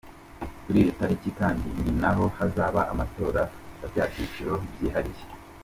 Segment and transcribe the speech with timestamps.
[0.63, 3.41] Kuri iyo tariki kandi ni naho hazaba amatora
[3.79, 5.23] ya bya byiciro byihariye.